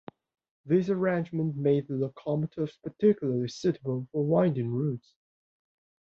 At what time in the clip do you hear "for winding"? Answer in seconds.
4.11-4.69